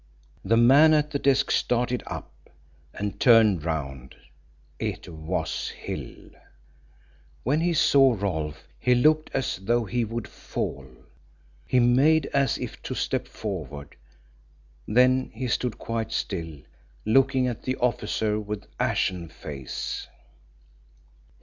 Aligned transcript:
The 0.43 0.57
man 0.57 0.95
at 0.95 1.11
the 1.11 1.19
desk 1.19 1.51
started 1.51 2.01
up, 2.07 2.49
and 2.91 3.19
turned 3.19 3.63
round. 3.63 4.15
It 4.79 5.07
was 5.07 5.69
Hill. 5.69 6.31
When 7.43 7.61
he 7.61 7.73
saw 7.75 8.13
Rolfe 8.15 8.67
he 8.79 8.95
looked 8.95 9.29
as 9.31 9.57
though 9.57 9.85
he 9.85 10.03
would 10.03 10.27
fall. 10.27 10.87
He 11.67 11.79
made 11.79 12.25
as 12.33 12.57
if 12.57 12.81
to 12.81 12.95
step 12.95 13.27
forward. 13.27 13.95
Then 14.87 15.29
he 15.35 15.47
stood 15.47 15.77
quite 15.77 16.11
still, 16.11 16.61
looking 17.05 17.45
at 17.45 17.61
the 17.61 17.75
officer 17.75 18.39
with 18.39 18.65
ashen 18.79 19.29
face. 19.29 20.07